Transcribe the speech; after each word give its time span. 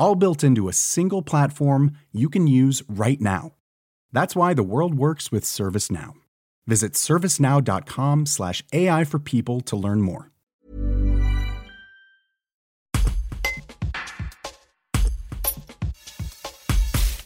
all 0.00 0.16
built 0.16 0.42
into 0.42 0.68
a 0.68 0.72
single 0.72 1.22
platform 1.22 1.92
you 2.10 2.28
can 2.28 2.48
use 2.48 2.82
right 2.88 3.20
now. 3.20 3.52
That's 4.12 4.34
why 4.34 4.54
the 4.54 4.64
world 4.64 4.94
works 4.94 5.30
with 5.30 5.44
ServiceNow. 5.44 6.14
Visit 6.66 6.94
servicenow.com/slash 6.94 8.64
AI 8.72 9.04
for 9.04 9.20
people 9.20 9.60
to 9.60 9.76
learn 9.76 10.00
more. 10.00 10.30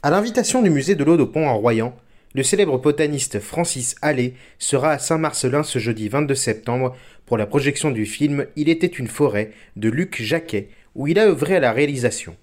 À 0.04 0.10
l'invitation 0.10 0.60
du 0.60 0.68
musée 0.68 0.96
de 0.96 1.02
l'Eau 1.02 1.16
de 1.16 1.24
Pont 1.24 1.48
en 1.48 1.56
Royan, 1.56 1.96
le 2.34 2.42
célèbre 2.42 2.76
botaniste 2.76 3.40
Francis 3.40 3.94
Allais 4.02 4.34
sera 4.58 4.90
à 4.90 4.98
Saint-Marcelin 4.98 5.62
ce 5.62 5.78
jeudi 5.78 6.10
22 6.10 6.34
septembre 6.34 6.94
pour 7.24 7.38
la 7.38 7.46
projection 7.46 7.90
du 7.90 8.04
film 8.04 8.46
Il 8.54 8.68
était 8.68 8.86
une 8.86 9.06
forêt 9.06 9.52
de 9.76 9.88
Luc 9.88 10.20
Jacquet, 10.20 10.68
où 10.94 11.06
il 11.06 11.18
a 11.18 11.26
œuvré 11.26 11.56
à 11.56 11.60
la 11.60 11.72
réalisation. 11.72 12.36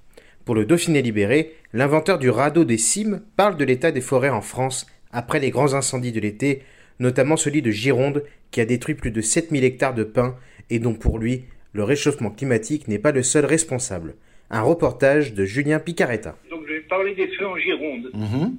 Pour 0.45 0.55
le 0.55 0.65
Dauphiné 0.65 1.01
libéré, 1.01 1.53
l'inventeur 1.71 2.17
du 2.17 2.29
radeau 2.29 2.63
des 2.63 2.77
cimes 2.77 3.21
parle 3.37 3.57
de 3.57 3.65
l'état 3.65 3.91
des 3.91 4.01
forêts 4.01 4.29
en 4.29 4.41
France 4.41 4.87
après 5.11 5.39
les 5.39 5.51
grands 5.51 5.73
incendies 5.73 6.11
de 6.11 6.19
l'été, 6.19 6.63
notamment 6.99 7.37
celui 7.37 7.61
de 7.61 7.69
Gironde 7.69 8.23
qui 8.49 8.59
a 8.59 8.65
détruit 8.65 8.95
plus 8.95 9.11
de 9.11 9.21
7000 9.21 9.63
hectares 9.63 9.93
de 9.93 10.03
pins 10.03 10.35
et 10.69 10.79
dont 10.79 10.95
pour 10.95 11.19
lui, 11.19 11.45
le 11.73 11.83
réchauffement 11.83 12.31
climatique 12.31 12.87
n'est 12.87 12.99
pas 12.99 13.11
le 13.11 13.23
seul 13.23 13.45
responsable. 13.45 14.15
Un 14.49 14.61
reportage 14.61 15.33
de 15.33 15.45
Julien 15.45 15.79
Picaretta. 15.79 16.35
Donc 16.49 16.65
je 16.67 16.73
vais 16.73 16.81
parler 16.81 17.13
des 17.15 17.27
feux 17.27 17.47
en 17.47 17.57
Gironde. 17.57 18.09
Mhm. 18.13 18.57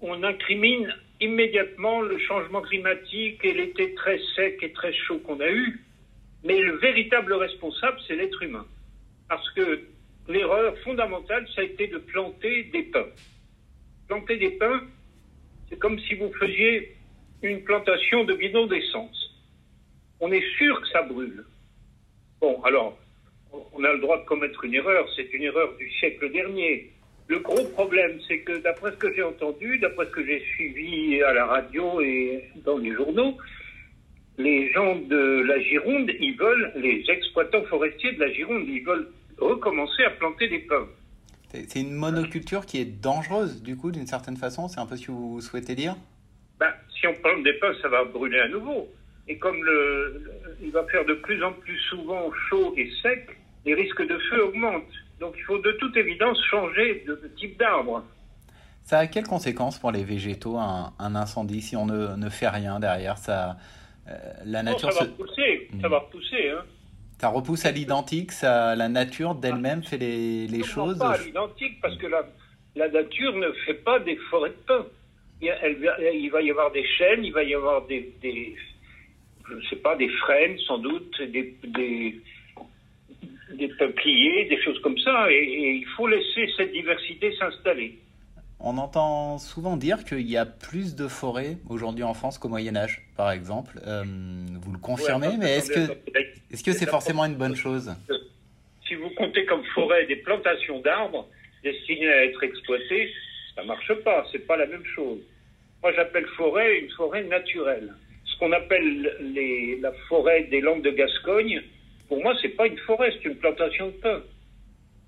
On 0.00 0.22
incrimine 0.22 0.94
immédiatement 1.20 2.00
le 2.00 2.18
changement 2.18 2.62
climatique 2.62 3.40
et 3.44 3.52
l'été 3.52 3.94
très 3.94 4.18
sec 4.36 4.58
et 4.62 4.72
très 4.72 4.92
chaud 4.92 5.18
qu'on 5.18 5.40
a 5.40 5.50
eu. 5.50 5.80
Mais 6.44 6.60
le 6.60 6.76
véritable 6.76 7.32
responsable, 7.34 7.96
c'est 8.06 8.16
l'être 8.16 8.42
humain. 8.42 8.66
Parce 9.28 9.48
que 9.52 9.80
l'erreur 10.28 10.76
fondamentale, 10.78 11.46
ça 11.54 11.60
a 11.60 11.64
été 11.64 11.86
de 11.86 11.98
planter 11.98 12.64
des 12.64 12.82
pins. 12.84 13.06
Planter 14.08 14.36
des 14.36 14.50
pins, 14.50 14.82
c'est 15.68 15.78
comme 15.78 15.98
si 16.00 16.14
vous 16.14 16.32
faisiez 16.34 16.96
une 17.42 17.62
plantation 17.62 18.24
de 18.24 18.34
bidons 18.34 18.66
d'essence. 18.66 19.30
On 20.20 20.32
est 20.32 20.44
sûr 20.56 20.80
que 20.80 20.88
ça 20.88 21.02
brûle. 21.02 21.44
Bon, 22.40 22.62
alors, 22.62 22.98
on 23.52 23.84
a 23.84 23.92
le 23.92 24.00
droit 24.00 24.18
de 24.18 24.24
commettre 24.24 24.64
une 24.64 24.74
erreur, 24.74 25.06
c'est 25.16 25.32
une 25.32 25.42
erreur 25.42 25.76
du 25.76 25.90
siècle 25.92 26.30
dernier. 26.32 26.90
Le 27.26 27.38
gros 27.38 27.64
problème, 27.68 28.18
c'est 28.28 28.40
que 28.40 28.58
d'après 28.58 28.90
ce 28.92 28.96
que 28.96 29.12
j'ai 29.14 29.22
entendu, 29.22 29.78
d'après 29.78 30.06
ce 30.06 30.10
que 30.10 30.26
j'ai 30.26 30.40
suivi 30.40 31.22
à 31.22 31.32
la 31.32 31.46
radio 31.46 32.00
et 32.00 32.44
dans 32.64 32.78
les 32.78 32.92
journaux, 32.92 33.36
les 34.36 34.70
gens 34.72 34.96
de 34.96 35.42
la 35.46 35.58
Gironde, 35.60 36.10
ils 36.20 36.36
veulent, 36.36 36.72
les 36.76 37.04
exploitants 37.08 37.64
forestiers 37.64 38.12
de 38.12 38.20
la 38.20 38.32
Gironde, 38.32 38.64
ils 38.68 38.84
veulent 38.84 39.08
recommencer 39.38 40.04
à 40.04 40.10
planter 40.10 40.48
des 40.48 40.60
pommes. 40.60 40.88
C'est 41.52 41.80
une 41.80 41.92
monoculture 41.92 42.66
qui 42.66 42.80
est 42.80 42.84
dangereuse, 42.84 43.62
du 43.62 43.76
coup, 43.76 43.92
d'une 43.92 44.08
certaine 44.08 44.36
façon 44.36 44.66
C'est 44.66 44.80
un 44.80 44.86
peu 44.86 44.96
ce 44.96 45.06
que 45.06 45.12
vous 45.12 45.40
souhaitez 45.40 45.76
dire? 45.76 45.94
Ben, 46.58 46.72
Si 46.88 47.06
on 47.06 47.14
plante 47.14 47.44
des 47.44 47.52
pommes, 47.54 47.76
ça 47.80 47.88
va 47.88 48.04
brûler 48.04 48.40
à 48.40 48.48
nouveau. 48.48 48.88
Et 49.28 49.38
comme 49.38 49.62
le, 49.62 50.22
il 50.62 50.70
va 50.70 50.84
faire 50.84 51.04
de 51.04 51.14
plus 51.14 51.42
en 51.42 51.52
plus 51.52 51.78
souvent 51.88 52.30
chaud 52.48 52.74
et 52.76 52.90
sec, 53.02 53.38
les 53.64 53.74
risques 53.74 54.06
de 54.06 54.18
feu 54.30 54.44
augmentent. 54.44 54.82
Donc 55.20 55.34
il 55.36 55.42
faut 55.44 55.58
de 55.58 55.72
toute 55.72 55.96
évidence 55.96 56.38
changer 56.50 57.04
de, 57.06 57.30
type 57.36 57.58
d'arbre. 57.58 58.04
Ça 58.82 58.98
a 58.98 59.06
quelles 59.06 59.26
conséquences 59.26 59.78
pour 59.78 59.92
les 59.92 60.04
végétaux, 60.04 60.58
un, 60.58 60.92
incendie, 60.98 61.62
si 61.62 61.74
on 61.76 61.86
ne, 61.86 62.16
ne, 62.16 62.28
fait 62.28 62.48
rien 62.48 62.80
derrière? 62.80 63.16
Ça, 63.16 63.56
euh, 64.08 64.12
la 64.44 64.62
nature 64.62 64.92
ça 64.92 65.04
va 65.04 65.10
repousser, 65.10 65.70
ça 65.80 65.88
va 65.88 65.98
repousser. 66.00 66.50
Hein. 66.50 66.64
Ça 67.20 67.28
repousse 67.28 67.64
à 67.64 67.70
l'identique, 67.70 68.32
ça, 68.32 68.74
la 68.76 68.88
nature 68.88 69.34
d'elle-même 69.34 69.82
fait 69.82 69.98
les, 69.98 70.46
les 70.46 70.62
choses 70.62 70.98
pas 70.98 71.12
à 71.12 71.18
l'identique, 71.18 71.80
parce 71.80 71.96
que 71.96 72.06
la, 72.06 72.22
la 72.76 72.88
nature 72.88 73.34
ne 73.34 73.50
fait 73.64 73.74
pas 73.74 73.98
des 74.00 74.16
forêts 74.30 74.50
de 74.50 74.62
pins. 74.66 74.86
Il, 75.40 75.52
il, 76.14 76.30
va 76.30 76.42
y 76.42 76.50
avoir 76.50 76.70
des 76.72 76.86
chênes, 76.86 77.24
il 77.24 77.32
va 77.32 77.42
y 77.42 77.54
avoir 77.54 77.86
des, 77.86 78.12
des 78.20 78.54
je 79.48 79.54
ne 79.54 79.62
sais 79.62 79.76
pas, 79.76 79.96
des 79.96 80.08
frênes 80.08 80.58
sans 80.66 80.78
doute, 80.78 81.20
des, 81.22 81.56
des, 81.64 82.20
des 83.54 83.68
peupliers, 83.68 84.46
des 84.46 84.60
choses 84.62 84.80
comme 84.80 84.98
ça, 84.98 85.30
et 85.30 85.78
il 85.80 85.86
faut 85.96 86.06
laisser 86.06 86.48
cette 86.56 86.72
diversité 86.72 87.34
s'installer. 87.36 87.98
On 88.60 88.78
entend 88.78 89.36
souvent 89.38 89.76
dire 89.76 90.04
qu'il 90.04 90.28
y 90.28 90.38
a 90.38 90.46
plus 90.46 90.94
de 90.96 91.06
forêts 91.06 91.58
aujourd'hui 91.68 92.04
en 92.04 92.14
France 92.14 92.38
qu'au 92.38 92.48
Moyen 92.48 92.76
Âge, 92.76 93.02
par 93.16 93.30
exemple. 93.30 93.78
Euh, 93.86 94.04
vous 94.62 94.72
le 94.72 94.78
confirmez, 94.78 95.36
mais 95.38 95.56
est-ce 95.56 95.70
que 95.70 95.92
est-ce 96.54 96.62
que 96.62 96.72
c'est 96.72 96.88
forcément 96.88 97.24
une 97.24 97.34
bonne 97.34 97.56
chose? 97.56 97.92
Si 98.86 98.94
vous 98.94 99.10
comptez 99.10 99.44
comme 99.44 99.64
forêt 99.74 100.06
des 100.06 100.16
plantations 100.16 100.78
d'arbres 100.80 101.26
destinées 101.64 102.08
à 102.08 102.24
être 102.26 102.42
exploitées, 102.44 103.12
ça 103.56 103.64
marche 103.64 103.92
pas. 104.04 104.24
C'est 104.30 104.46
pas 104.46 104.56
la 104.56 104.66
même 104.66 104.84
chose. 104.94 105.18
Moi, 105.82 105.92
j'appelle 105.96 106.26
forêt 106.36 106.78
une 106.78 106.90
forêt 106.90 107.24
naturelle. 107.24 107.92
Ce 108.24 108.38
qu'on 108.38 108.52
appelle 108.52 109.16
les, 109.34 109.80
la 109.80 109.90
forêt 110.08 110.44
des 110.44 110.60
Landes 110.60 110.82
de 110.82 110.90
Gascogne, 110.90 111.60
pour 112.08 112.22
moi, 112.22 112.34
c'est 112.40 112.50
pas 112.50 112.68
une 112.68 112.78
forêt, 112.78 113.10
c'est 113.12 113.28
une 113.28 113.36
plantation 113.36 113.86
de 113.88 113.92
pins. 113.92 114.22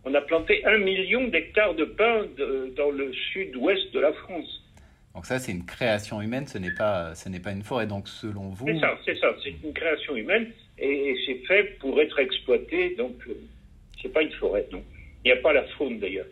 On 0.05 0.15
a 0.15 0.21
planté 0.23 0.65
un 0.65 0.79
million 0.79 1.29
d'hectares 1.29 1.75
de 1.75 1.85
pins 1.85 2.27
dans 2.77 2.91
le 2.91 3.13
sud-ouest 3.33 3.93
de 3.93 4.01
la 4.01 4.13
France. 4.13 4.65
Donc 5.17 5.25
ça, 5.25 5.39
c'est 5.39 5.51
une 5.51 5.65
création 5.65 6.21
humaine, 6.21 6.47
ce 6.47 6.59
n'est 6.59 6.75
pas, 6.75 7.15
ce 7.15 7.31
n'est 7.31 7.41
pas 7.41 7.53
une 7.53 7.63
forêt. 7.63 7.87
Donc 7.87 8.07
selon 8.07 8.51
vous... 8.51 8.67
C'est 8.67 8.79
ça, 8.79 8.99
c'est 9.03 9.15
ça, 9.15 9.35
c'est 9.43 9.55
une 9.65 9.73
création 9.73 10.15
humaine 10.15 10.53
et, 10.79 11.17
c'est 11.25 11.39
fait 11.47 11.79
pour 11.79 11.99
être 12.03 12.19
exploité. 12.19 12.95
Donc 12.97 13.15
ce 13.25 13.31
euh, 13.31 13.41
c'est 14.03 14.13
pas 14.13 14.21
une 14.21 14.33
forêt, 14.33 14.69
non. 14.71 14.83
Il 15.25 15.33
n'y 15.33 15.39
a 15.39 15.41
pas 15.41 15.55
la 15.55 15.65
faune 15.79 15.99
d'ailleurs. 16.01 16.27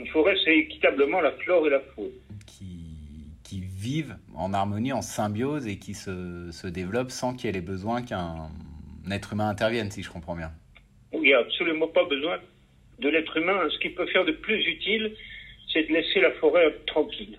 Une 0.00 0.08
forêt, 0.08 0.34
c'est 0.44 0.58
équitablement 0.58 1.20
la 1.20 1.30
flore 1.30 1.64
et 1.68 1.70
la 1.70 1.80
faune. 1.94 2.10
Qui, 2.44 3.28
qui 3.44 3.60
vivent 3.60 4.16
en 4.34 4.52
harmonie, 4.52 4.92
en 4.92 5.00
symbiose 5.00 5.68
et 5.68 5.78
qui 5.78 5.94
se, 5.94 6.50
se 6.50 6.66
développent 6.66 7.12
sans 7.12 7.34
qu'il 7.34 7.46
y 7.46 7.50
ait 7.50 7.52
les 7.52 7.60
besoins 7.60 8.02
qu'un 8.02 8.50
être 9.12 9.32
humain 9.32 9.48
intervienne, 9.48 9.92
si 9.92 10.02
je 10.02 10.10
comprends 10.10 10.34
bien. 10.34 10.50
Il 11.12 11.20
n'y 11.20 11.34
a 11.34 11.38
absolument 11.38 11.86
pas 11.86 12.04
besoin 12.06 12.40
de 12.98 13.08
l'être 13.08 13.36
humain, 13.36 13.60
ce 13.70 13.78
qu'il 13.78 13.94
peut 13.94 14.06
faire 14.06 14.24
de 14.24 14.32
plus 14.32 14.60
utile, 14.66 15.14
c'est 15.72 15.84
de 15.84 15.92
laisser 15.92 16.20
la 16.20 16.32
forêt 16.32 16.74
tranquille. 16.88 17.38